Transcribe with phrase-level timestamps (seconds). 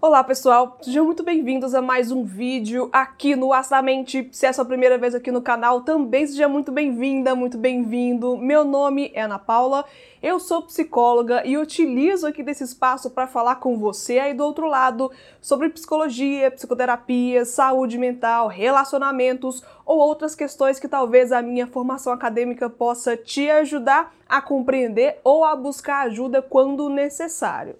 [0.00, 4.28] Olá pessoal, sejam muito bem-vindos a mais um vídeo aqui no Astamente.
[4.30, 8.36] Se é a sua primeira vez aqui no canal, também seja muito bem-vinda, muito bem-vindo.
[8.36, 9.84] Meu nome é Ana Paula,
[10.22, 14.68] eu sou psicóloga e utilizo aqui desse espaço para falar com você aí do outro
[14.68, 22.12] lado sobre psicologia, psicoterapia, saúde mental, relacionamentos ou outras questões que talvez a minha formação
[22.12, 27.74] acadêmica possa te ajudar a compreender ou a buscar ajuda quando necessário.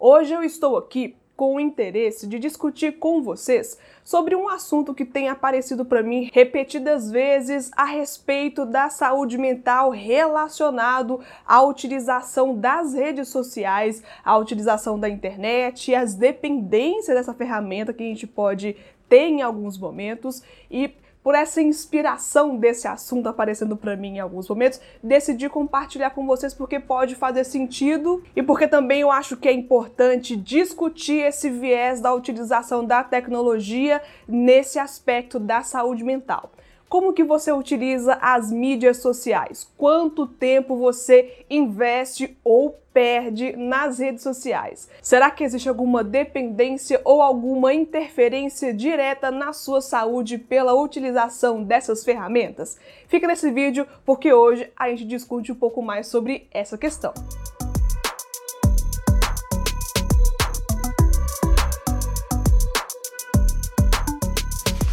[0.00, 5.04] Hoje eu estou aqui com o interesse de discutir com vocês sobre um assunto que
[5.04, 12.92] tem aparecido para mim repetidas vezes a respeito da saúde mental relacionado à utilização das
[12.92, 18.74] redes sociais, à utilização da internet e as dependências dessa ferramenta que a gente pode
[19.08, 20.42] ter em alguns momentos.
[20.68, 20.92] E
[21.28, 26.54] por essa inspiração desse assunto aparecendo para mim em alguns momentos, decidi compartilhar com vocês
[26.54, 32.00] porque pode fazer sentido e porque também eu acho que é importante discutir esse viés
[32.00, 36.50] da utilização da tecnologia nesse aspecto da saúde mental.
[36.88, 39.70] Como que você utiliza as mídias sociais?
[39.76, 44.88] Quanto tempo você investe ou perde nas redes sociais?
[45.02, 52.02] Será que existe alguma dependência ou alguma interferência direta na sua saúde pela utilização dessas
[52.02, 52.78] ferramentas?
[53.06, 57.12] Fica nesse vídeo porque hoje a gente discute um pouco mais sobre essa questão.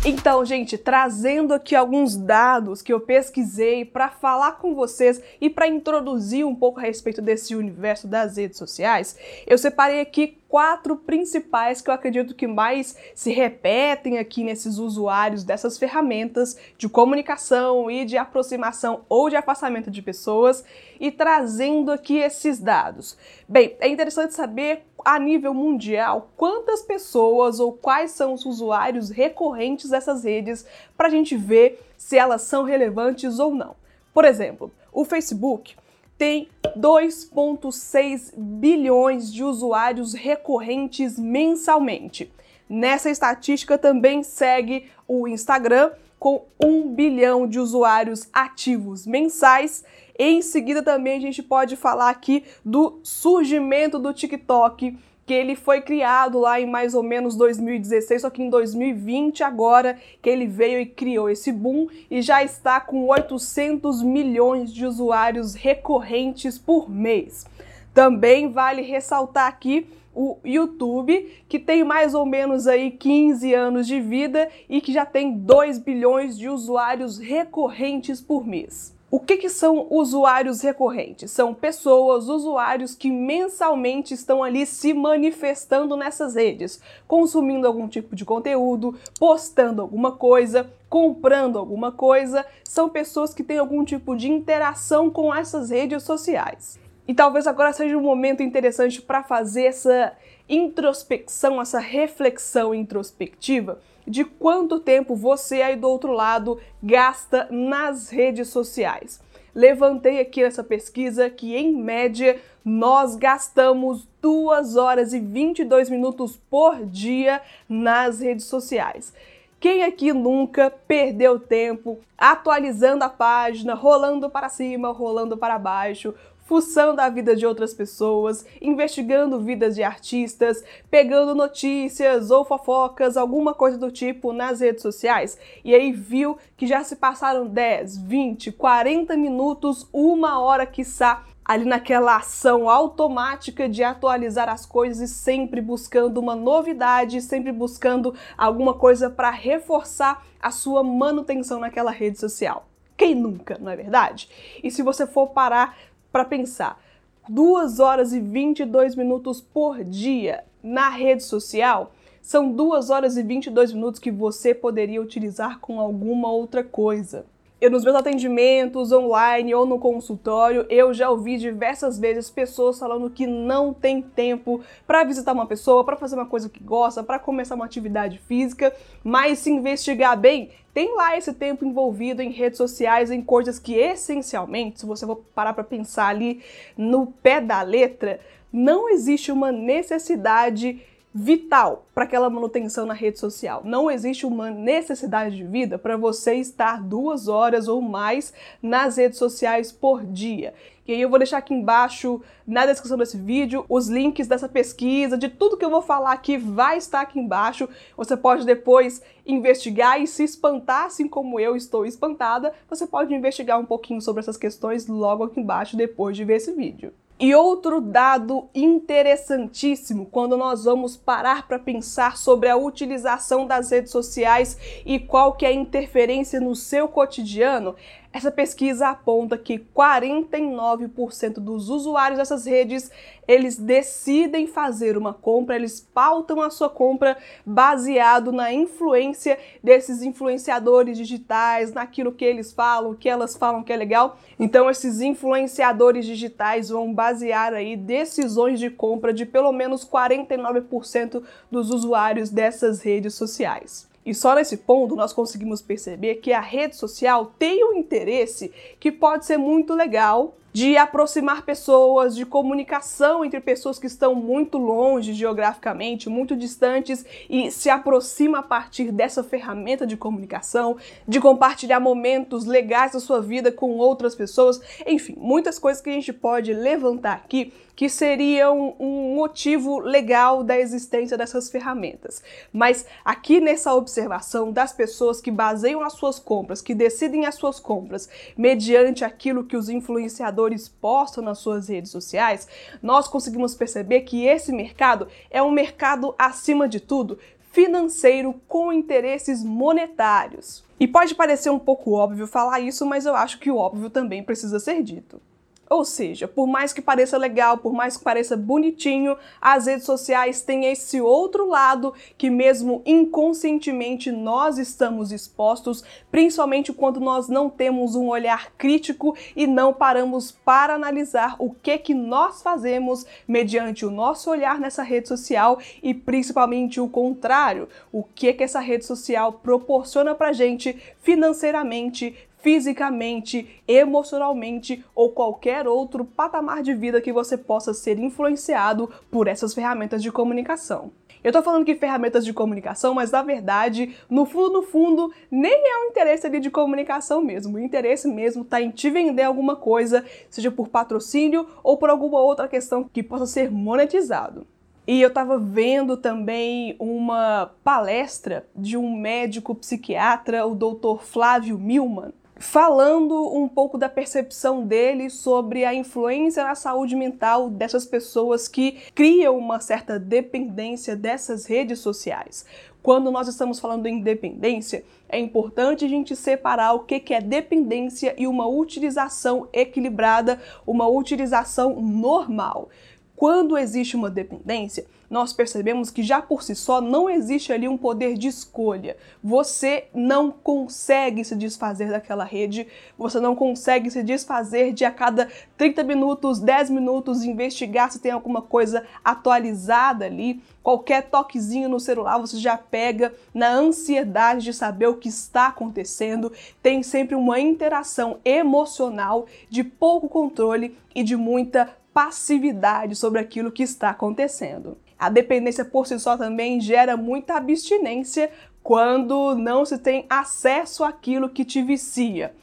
[0.07, 5.67] Então, gente, trazendo aqui alguns dados que eu pesquisei para falar com vocês e para
[5.67, 9.17] introduzir um pouco a respeito desse universo das redes sociais,
[9.47, 15.43] eu separei aqui quatro principais que eu acredito que mais se repetem aqui nesses usuários
[15.43, 20.63] dessas ferramentas de comunicação e de aproximação ou de afastamento de pessoas
[20.99, 23.17] e trazendo aqui esses dados.
[23.47, 29.89] Bem, é interessante saber a nível mundial quantas pessoas ou quais são os usuários recorrentes
[29.89, 30.65] dessas redes
[30.97, 33.75] para a gente ver se elas são relevantes ou não.
[34.13, 35.75] Por exemplo, o Facebook
[36.17, 42.31] tem 2,6 bilhões de usuários recorrentes mensalmente.
[42.69, 49.83] Nessa estatística também segue o Instagram com 1 bilhão de usuários ativos mensais.
[50.17, 55.81] Em seguida também a gente pode falar aqui do surgimento do TikTok, que ele foi
[55.81, 60.79] criado lá em mais ou menos 2016, só que em 2020 agora que ele veio
[60.79, 67.45] e criou esse boom e já está com 800 milhões de usuários recorrentes por mês.
[67.93, 73.99] Também vale ressaltar aqui o YouTube, que tem mais ou menos aí 15 anos de
[73.99, 78.94] vida e que já tem 2 bilhões de usuários recorrentes por mês.
[79.11, 81.29] O que, que, são usuários recorrentes?
[81.29, 88.25] São pessoas, usuários que mensalmente estão ali se manifestando nessas redes, consumindo algum tipo de
[88.25, 92.43] conteúdo, postando alguma coisa, comprando alguma coisa.
[92.63, 96.79] São pessoas que têm algum tipo de interação com essas redes sociais.
[97.07, 100.13] E talvez agora seja um momento interessante para fazer essa
[100.49, 108.49] introspecção, essa reflexão introspectiva de quanto tempo você aí do outro lado gasta nas redes
[108.49, 109.21] sociais.
[109.53, 116.85] Levantei aqui nessa pesquisa que, em média, nós gastamos 2 horas e 22 minutos por
[116.85, 119.13] dia nas redes sociais.
[119.59, 126.13] Quem aqui nunca perdeu tempo atualizando a página, rolando para cima, rolando para baixo,
[126.45, 133.53] fuçando a vida de outras pessoas, investigando vidas de artistas, pegando notícias ou fofocas, alguma
[133.53, 138.51] coisa do tipo nas redes sociais, e aí viu que já se passaram 10, 20,
[138.51, 145.61] 40 minutos, uma hora quiçá, ali naquela ação automática de atualizar as coisas e sempre
[145.61, 152.67] buscando uma novidade, sempre buscando alguma coisa para reforçar a sua manutenção naquela rede social.
[152.97, 154.29] Quem nunca, não é verdade?
[154.63, 155.77] E se você for parar
[156.15, 156.81] para pensar.
[157.27, 161.91] 2 horas e 22 minutos por dia na rede social
[162.21, 167.25] são 2 horas e 22 minutos que você poderia utilizar com alguma outra coisa.
[167.65, 173.09] Eu, nos meus atendimentos online ou no consultório, eu já ouvi diversas vezes pessoas falando
[173.09, 177.17] que não tem tempo para visitar uma pessoa, para fazer uma coisa que gosta, para
[177.17, 178.71] começar uma atividade física,
[179.03, 183.73] mas se investigar bem, tem lá esse tempo envolvido em redes sociais, em coisas que
[183.73, 186.43] essencialmente, se você for parar para pensar ali
[186.77, 188.19] no pé da letra,
[188.53, 190.83] não existe uma necessidade
[191.17, 193.61] vital para aquela manutenção na rede social.
[193.63, 199.17] Não existe uma necessidade de vida para você estar duas horas ou mais nas redes
[199.17, 200.53] sociais por dia.
[200.85, 205.17] E aí eu vou deixar aqui embaixo, na descrição desse vídeo, os links dessa pesquisa,
[205.17, 207.69] de tudo que eu vou falar aqui vai estar aqui embaixo.
[207.95, 213.57] Você pode depois investigar e se espantar, assim como eu estou espantada, você pode investigar
[213.57, 216.91] um pouquinho sobre essas questões logo aqui embaixo depois de ver esse vídeo.
[217.17, 223.91] E outro dado interessantíssimo quando nós vamos parar para pensar sobre a utilização das redes
[223.93, 227.73] sociais e qual que é a interferência no seu cotidiano
[228.15, 232.89] essa pesquisa aponta que 49% dos usuários dessas redes,
[233.27, 240.97] eles decidem fazer uma compra, eles pautam a sua compra baseado na influência desses influenciadores
[240.97, 244.17] digitais, naquilo que eles falam, que elas falam que é legal.
[244.39, 251.21] Então esses influenciadores digitais vão basear aí decisões de compra de pelo menos 49%
[251.51, 253.93] dos usuários dessas redes sociais.
[254.05, 258.91] E só nesse ponto nós conseguimos perceber que a rede social tem um interesse que
[258.91, 265.13] pode ser muito legal de aproximar pessoas, de comunicação entre pessoas que estão muito longe
[265.13, 272.45] geograficamente, muito distantes e se aproxima a partir dessa ferramenta de comunicação, de compartilhar momentos
[272.45, 277.15] legais da sua vida com outras pessoas, enfim, muitas coisas que a gente pode levantar
[277.15, 282.23] aqui que seriam um motivo legal da existência dessas ferramentas.
[282.53, 287.59] Mas aqui nessa observação das pessoas que baseiam as suas compras, que decidem as suas
[287.59, 292.47] compras mediante aquilo que os influenciadores postam nas suas redes sociais,
[292.81, 297.19] nós conseguimos perceber que esse mercado é um mercado acima de tudo
[297.51, 300.65] financeiro com interesses monetários.
[300.77, 304.21] E pode parecer um pouco óbvio falar isso, mas eu acho que o óbvio também
[304.21, 305.21] precisa ser dito.
[305.69, 310.41] Ou seja, por mais que pareça legal, por mais que pareça bonitinho, as redes sociais
[310.41, 317.95] têm esse outro lado que, mesmo inconscientemente, nós estamos expostos, principalmente quando nós não temos
[317.95, 323.91] um olhar crítico e não paramos para analisar o que que nós fazemos mediante o
[323.91, 329.33] nosso olhar nessa rede social e principalmente o contrário, o que que essa rede social
[329.33, 337.73] proporciona pra gente financeiramente, fisicamente, emocionalmente ou qualquer outro patamar de vida que você possa
[337.73, 340.91] ser influenciado por essas ferramentas de comunicação.
[341.23, 345.53] Eu tô falando que ferramentas de comunicação, mas na verdade, no fundo, no fundo, nem
[345.55, 347.57] é um interesse ali de comunicação mesmo.
[347.57, 352.19] O interesse mesmo tá em te vender alguma coisa, seja por patrocínio ou por alguma
[352.19, 354.45] outra questão que possa ser monetizado.
[354.85, 361.01] E eu estava vendo também uma palestra de um médico psiquiatra, o Dr.
[361.01, 367.85] Flávio Milman, falando um pouco da percepção dele sobre a influência na saúde mental dessas
[367.85, 372.45] pessoas que criam uma certa dependência dessas redes sociais.
[372.85, 378.13] Quando nós estamos falando em dependência, é importante a gente separar o que é dependência
[378.15, 382.69] e uma utilização equilibrada, uma utilização normal.
[383.15, 387.77] Quando existe uma dependência, nós percebemos que já por si só não existe ali um
[387.77, 388.97] poder de escolha.
[389.23, 392.67] Você não consegue se desfazer daquela rede,
[392.97, 398.11] você não consegue se desfazer de a cada 30 minutos, 10 minutos investigar se tem
[398.11, 400.41] alguma coisa atualizada ali.
[400.61, 406.31] Qualquer toquezinho no celular você já pega na ansiedade de saber o que está acontecendo.
[406.61, 413.63] Tem sempre uma interação emocional de pouco controle e de muita passividade sobre aquilo que
[413.63, 414.77] está acontecendo.
[414.99, 418.29] A dependência por si só também gera muita abstinência
[418.61, 422.35] quando não se tem acesso àquilo que te vicia.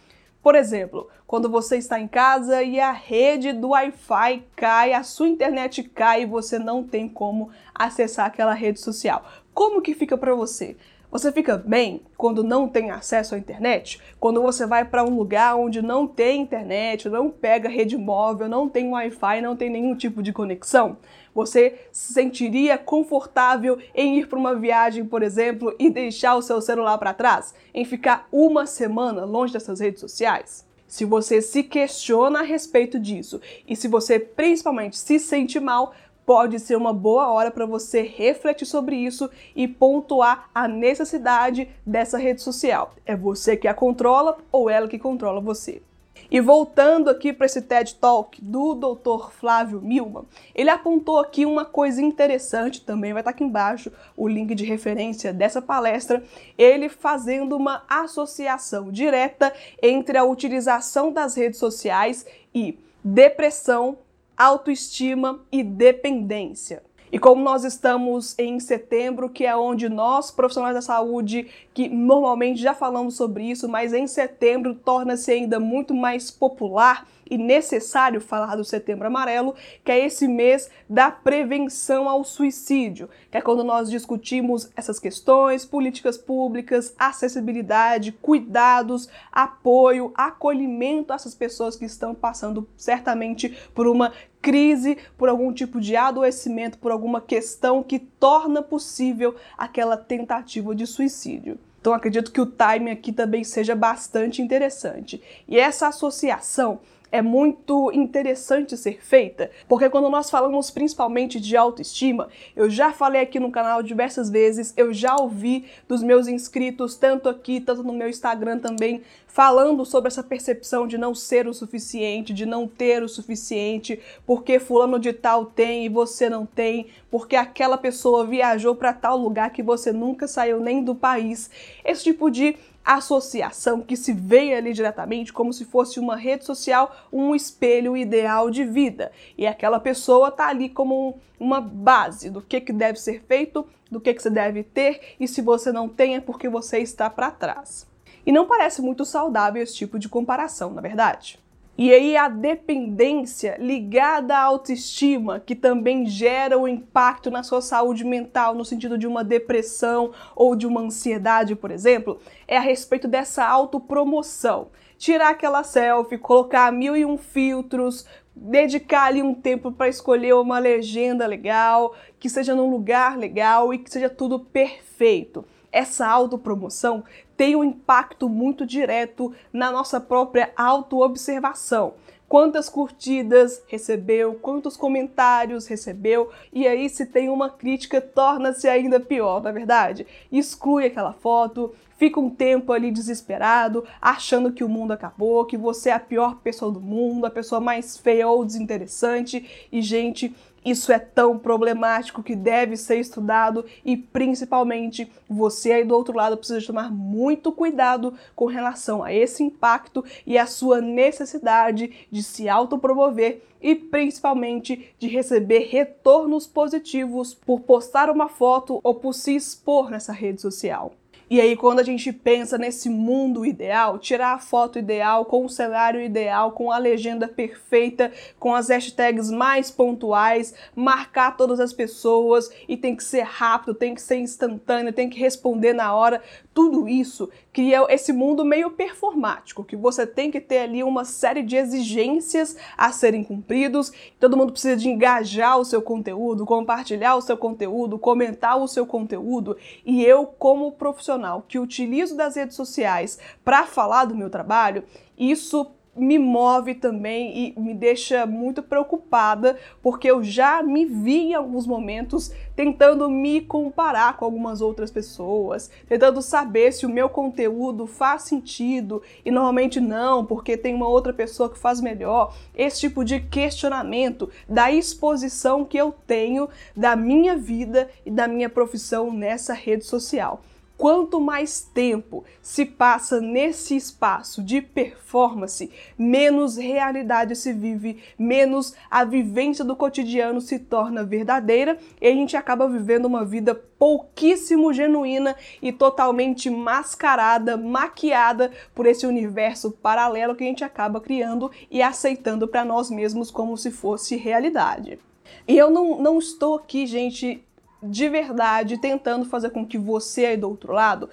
[0.42, 5.28] Por exemplo, quando você está em casa e a rede do Wi-Fi cai, a sua
[5.28, 9.22] internet cai e você não tem como acessar aquela rede social.
[9.52, 10.78] Como que fica para você?
[11.12, 14.00] Você fica bem quando não tem acesso à internet?
[14.18, 18.66] Quando você vai para um lugar onde não tem internet, não pega rede móvel, não
[18.66, 20.96] tem Wi-Fi, não tem nenhum tipo de conexão?
[21.34, 26.62] Você se sentiria confortável em ir para uma viagem, por exemplo, e deixar o seu
[26.62, 27.54] celular para trás?
[27.74, 30.66] Em ficar uma semana longe dessas redes sociais?
[30.86, 33.38] Se você se questiona a respeito disso
[33.68, 35.92] e se você principalmente se sente mal,
[36.24, 42.18] pode ser uma boa hora para você refletir sobre isso e pontuar a necessidade dessa
[42.18, 42.94] rede social.
[43.04, 45.82] É você que a controla ou ela que controla você?
[46.30, 49.30] E voltando aqui para esse TED Talk do Dr.
[49.32, 50.24] Flávio Milman,
[50.54, 55.32] ele apontou aqui uma coisa interessante, também vai estar aqui embaixo o link de referência
[55.32, 56.24] dessa palestra,
[56.56, 59.52] ele fazendo uma associação direta
[59.82, 62.24] entre a utilização das redes sociais
[62.54, 63.98] e depressão
[64.42, 66.82] autoestima e dependência.
[67.12, 72.58] E como nós estamos em setembro, que é onde nós, profissionais da saúde, que normalmente
[72.58, 78.56] já falamos sobre isso, mas em setembro torna-se ainda muito mais popular e necessário falar
[78.56, 83.90] do Setembro Amarelo, que é esse mês da prevenção ao suicídio, que é quando nós
[83.90, 92.68] discutimos essas questões, políticas públicas, acessibilidade, cuidados, apoio, acolhimento a essas pessoas que estão passando
[92.76, 99.36] certamente por uma crise, por algum tipo de adoecimento, por alguma questão que torna possível
[99.56, 101.58] aquela tentativa de suicídio.
[101.80, 105.22] Então acredito que o time aqui também seja bastante interessante.
[105.48, 106.80] E essa associação
[107.12, 113.20] é muito interessante ser feita, porque quando nós falamos principalmente de autoestima, eu já falei
[113.20, 117.92] aqui no canal diversas vezes, eu já ouvi dos meus inscritos, tanto aqui, tanto no
[117.92, 119.02] meu Instagram também,
[119.32, 124.58] falando sobre essa percepção de não ser o suficiente, de não ter o suficiente, porque
[124.58, 129.50] fulano de tal tem e você não tem, porque aquela pessoa viajou para tal lugar
[129.50, 131.50] que você nunca saiu nem do país.
[131.82, 136.94] Esse tipo de associação que se vê ali diretamente como se fosse uma rede social,
[137.10, 139.10] um espelho ideal de vida.
[139.38, 143.98] E aquela pessoa está ali como uma base do que, que deve ser feito, do
[143.98, 147.30] que, que você deve ter, e se você não tem é porque você está para
[147.30, 147.90] trás.
[148.24, 151.42] E não parece muito saudável esse tipo de comparação, na verdade.
[151.76, 158.04] E aí a dependência ligada à autoestima, que também gera um impacto na sua saúde
[158.04, 163.08] mental, no sentido de uma depressão ou de uma ansiedade, por exemplo, é a respeito
[163.08, 164.68] dessa autopromoção.
[164.98, 170.58] Tirar aquela selfie, colocar mil e um filtros, dedicar ali um tempo para escolher uma
[170.58, 177.02] legenda legal, que seja num lugar legal e que seja tudo perfeito essa autopromoção
[177.36, 181.94] tem um impacto muito direto na nossa própria autoobservação.
[182.28, 189.42] Quantas curtidas recebeu, quantos comentários recebeu, e aí, se tem uma crítica, torna-se ainda pior,
[189.42, 190.06] na é verdade.
[190.30, 195.90] Exclui aquela foto, fica um tempo ali desesperado, achando que o mundo acabou, que você
[195.90, 200.92] é a pior pessoa do mundo, a pessoa mais feia ou desinteressante, e, gente, isso
[200.92, 206.64] é tão problemático que deve ser estudado e, principalmente, você aí do outro lado precisa
[206.64, 213.42] tomar muito cuidado com relação a esse impacto e a sua necessidade de se autopromover
[213.60, 220.12] e, principalmente, de receber retornos positivos por postar uma foto ou por se expor nessa
[220.12, 220.92] rede social.
[221.32, 225.48] E aí, quando a gente pensa nesse mundo ideal, tirar a foto ideal, com o
[225.48, 232.50] cenário ideal, com a legenda perfeita, com as hashtags mais pontuais, marcar todas as pessoas
[232.68, 236.20] e tem que ser rápido, tem que ser instantâneo, tem que responder na hora,
[236.52, 241.42] tudo isso cria esse mundo meio performático, que você tem que ter ali uma série
[241.42, 247.22] de exigências a serem cumpridos, todo mundo precisa de engajar o seu conteúdo, compartilhar o
[247.22, 252.56] seu conteúdo, comentar o seu conteúdo, e eu, como profissional, profissional que utilizo das redes
[252.56, 254.84] sociais para falar do meu trabalho,
[255.16, 261.34] isso me move também e me deixa muito preocupada, porque eu já me vi em
[261.34, 267.86] alguns momentos tentando me comparar com algumas outras pessoas, tentando saber se o meu conteúdo
[267.86, 272.34] faz sentido e normalmente não, porque tem uma outra pessoa que faz melhor.
[272.54, 278.48] Esse tipo de questionamento da exposição que eu tenho da minha vida e da minha
[278.48, 280.42] profissão nessa rede social
[280.82, 289.04] quanto mais tempo se passa nesse espaço de performance, menos realidade se vive, menos a
[289.04, 295.36] vivência do cotidiano se torna verdadeira e a gente acaba vivendo uma vida pouquíssimo genuína
[295.62, 302.48] e totalmente mascarada, maquiada por esse universo paralelo que a gente acaba criando e aceitando
[302.48, 304.98] para nós mesmos como se fosse realidade.
[305.46, 307.44] E eu não, não estou aqui, gente,
[307.82, 311.08] de verdade tentando fazer com que você aí do outro lado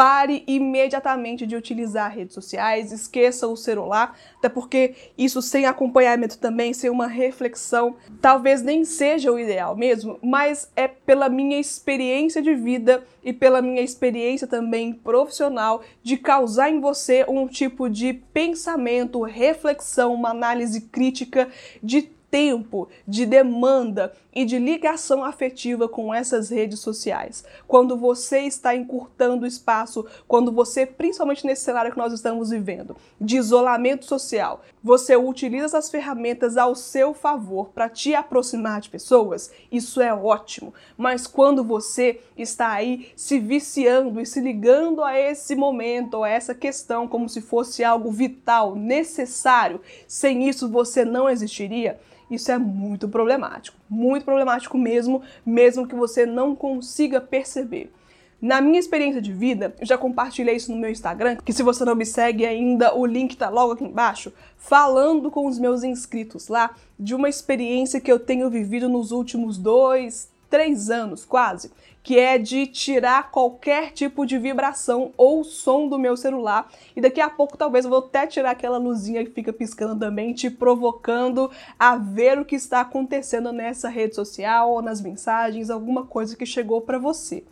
[0.00, 6.72] pare imediatamente de utilizar redes sociais, esqueça o celular, até porque isso sem acompanhamento também,
[6.72, 12.54] sem uma reflexão, talvez nem seja o ideal mesmo, mas é pela minha experiência de
[12.54, 19.20] vida e pela minha experiência também profissional de causar em você um tipo de pensamento,
[19.22, 21.48] reflexão, uma análise crítica
[21.82, 27.44] de tempo, de demanda e de ligação afetiva com essas redes sociais.
[27.66, 32.96] Quando você está encurtando o espaço, quando você, principalmente nesse cenário que nós estamos vivendo,
[33.20, 39.50] de isolamento social, você utiliza essas ferramentas ao seu favor para te aproximar de pessoas,
[39.70, 40.72] isso é ótimo.
[40.96, 46.54] Mas quando você está aí se viciando e se ligando a esse momento, a essa
[46.54, 51.98] questão, como se fosse algo vital, necessário, sem isso você não existiria,
[52.30, 53.76] isso é muito problemático.
[53.88, 57.92] Muito problemático mesmo, mesmo que você não consiga perceber.
[58.40, 61.84] Na minha experiência de vida, eu já compartilhei isso no meu Instagram, que se você
[61.84, 66.48] não me segue ainda, o link tá logo aqui embaixo, falando com os meus inscritos
[66.48, 71.70] lá de uma experiência que eu tenho vivido nos últimos dois, três anos quase,
[72.02, 76.70] que é de tirar qualquer tipo de vibração ou som do meu celular.
[76.96, 80.34] E daqui a pouco talvez eu vou até tirar aquela luzinha que fica piscando também,
[80.34, 86.04] te provocando a ver o que está acontecendo nessa rede social ou nas mensagens, alguma
[86.04, 87.44] coisa que chegou para você.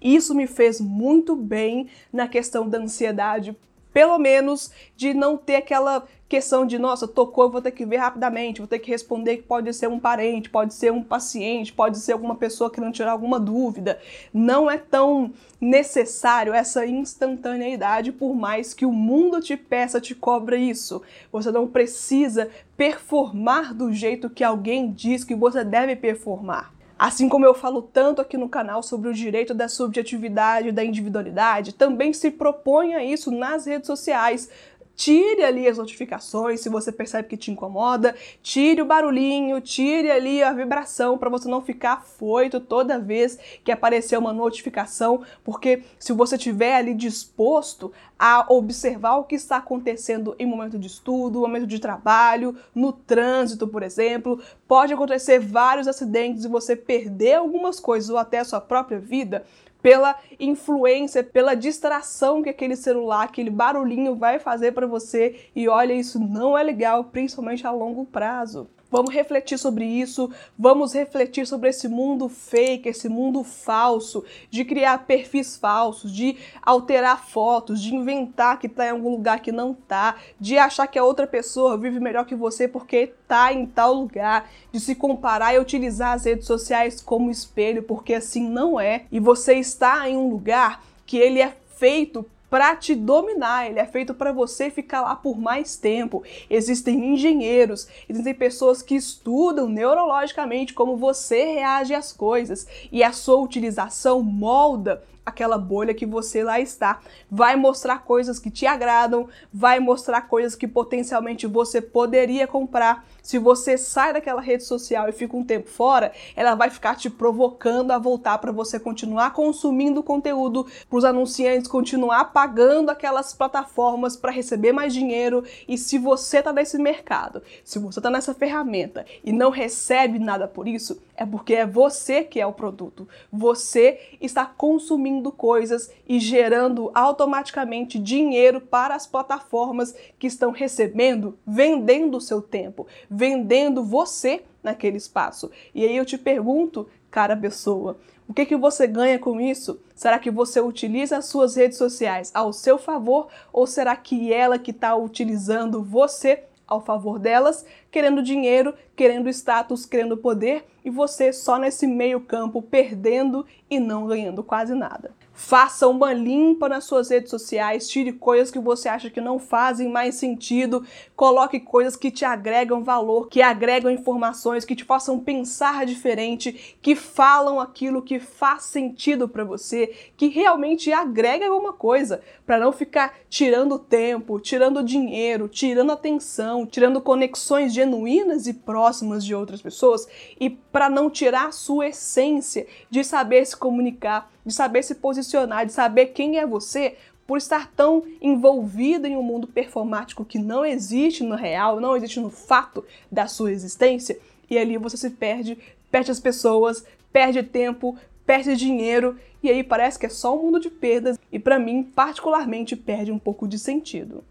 [0.00, 3.56] Isso me fez muito bem na questão da ansiedade,
[3.92, 8.60] pelo menos de não ter aquela questão de, nossa, tocou, vou ter que ver rapidamente,
[8.60, 12.12] vou ter que responder que pode ser um parente, pode ser um paciente, pode ser
[12.12, 14.00] alguma pessoa que não tirar alguma dúvida.
[14.32, 15.30] Não é tão
[15.60, 21.02] necessário essa instantaneidade, por mais que o mundo te peça, te cobra isso.
[21.30, 26.72] Você não precisa performar do jeito que alguém diz que você deve performar.
[27.02, 30.84] Assim como eu falo tanto aqui no canal sobre o direito da subjetividade e da
[30.84, 34.48] individualidade, também se proponha isso nas redes sociais.
[34.94, 40.44] Tire ali as notificações se você percebe que te incomoda, tire o barulhinho, tire ali
[40.44, 46.12] a vibração para você não ficar foito toda vez que aparecer uma notificação, porque se
[46.12, 51.66] você estiver ali disposto a observar o que está acontecendo em momento de estudo, momento
[51.66, 54.40] de trabalho, no trânsito, por exemplo,
[54.72, 59.44] pode acontecer vários acidentes e você perder algumas coisas ou até a sua própria vida
[59.82, 65.50] pela influência, pela distração que aquele celular, aquele barulhinho vai fazer para você.
[65.54, 68.66] E olha, isso não é legal, principalmente a longo prazo.
[68.92, 75.06] Vamos refletir sobre isso, vamos refletir sobre esse mundo fake, esse mundo falso, de criar
[75.06, 80.16] perfis falsos, de alterar fotos, de inventar que tá em algum lugar que não tá,
[80.38, 84.50] de achar que a outra pessoa vive melhor que você porque tá em tal lugar,
[84.70, 89.06] de se comparar e utilizar as redes sociais como espelho, porque assim não é.
[89.10, 93.86] E você está em um lugar que ele é feito para te dominar, ele é
[93.86, 96.22] feito para você ficar lá por mais tempo.
[96.50, 103.36] Existem engenheiros, existem pessoas que estudam neurologicamente como você reage às coisas e a sua
[103.36, 107.00] utilização molda aquela bolha que você lá está.
[107.30, 113.06] Vai mostrar coisas que te agradam, vai mostrar coisas que potencialmente você poderia comprar.
[113.22, 117.08] Se você sai daquela rede social e fica um tempo fora, ela vai ficar te
[117.08, 124.16] provocando a voltar para você continuar consumindo conteúdo, para os anunciantes continuar pagando aquelas plataformas
[124.16, 125.44] para receber mais dinheiro.
[125.68, 130.48] E se você está nesse mercado, se você está nessa ferramenta e não recebe nada
[130.48, 133.06] por isso, é porque é você que é o produto.
[133.30, 142.16] Você está consumindo coisas e gerando automaticamente dinheiro para as plataformas que estão recebendo, vendendo
[142.16, 145.50] o seu tempo, vendendo você naquele espaço.
[145.74, 147.98] E aí eu te pergunto, cara pessoa,
[148.28, 149.78] o que, que você ganha com isso?
[149.94, 154.58] Será que você utiliza as suas redes sociais ao seu favor ou será que ela
[154.58, 161.32] que está utilizando você ao favor delas, querendo dinheiro, querendo status, querendo poder e você
[161.32, 165.10] só nesse meio campo perdendo e não ganhando quase nada.
[165.44, 169.88] Faça uma limpa nas suas redes sociais, tire coisas que você acha que não fazem
[169.88, 175.84] mais sentido, coloque coisas que te agregam valor, que agregam informações, que te façam pensar
[175.84, 182.58] diferente, que falam aquilo que faz sentido para você, que realmente agrega alguma coisa, para
[182.58, 189.60] não ficar tirando tempo, tirando dinheiro, tirando atenção, tirando conexões genuínas e próximas de outras
[189.60, 190.06] pessoas
[190.38, 195.66] e para não tirar a sua essência de saber se comunicar, de saber se posicionar,
[195.66, 200.64] de saber quem é você, por estar tão envolvido em um mundo performático que não
[200.64, 204.18] existe no real, não existe no fato da sua existência,
[204.50, 205.56] e ali você se perde,
[205.90, 210.60] perde as pessoas, perde tempo, perde dinheiro, e aí parece que é só um mundo
[210.60, 214.24] de perdas, e para mim, particularmente, perde um pouco de sentido.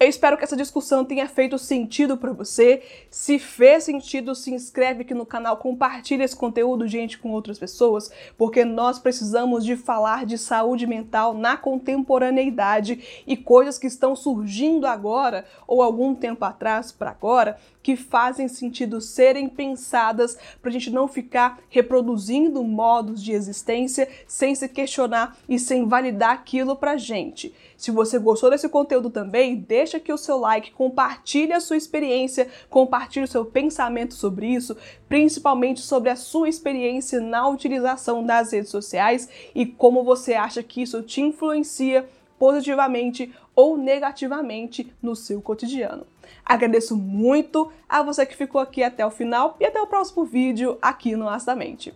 [0.00, 2.82] Eu espero que essa discussão tenha feito sentido para você.
[3.10, 8.08] Se fez sentido, se inscreve aqui no canal, compartilha esse conteúdo, gente, com outras pessoas,
[8.36, 14.86] porque nós precisamos de falar de saúde mental na contemporaneidade e coisas que estão surgindo
[14.86, 17.58] agora ou algum tempo atrás para agora
[17.88, 24.54] que fazem sentido serem pensadas para a gente não ficar reproduzindo modos de existência sem
[24.54, 27.54] se questionar e sem validar aquilo para gente.
[27.78, 32.46] Se você gostou desse conteúdo também, deixa aqui o seu like, compartilhe a sua experiência,
[32.68, 34.76] compartilhe o seu pensamento sobre isso,
[35.08, 40.82] principalmente sobre a sua experiência na utilização das redes sociais e como você acha que
[40.82, 42.06] isso te influencia
[42.38, 46.06] positivamente ou negativamente no seu cotidiano.
[46.44, 50.78] Agradeço muito a você que ficou aqui até o final e até o próximo vídeo
[50.80, 51.92] aqui no Astamente.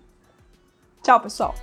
[1.04, 1.54] Tchau, pessoal!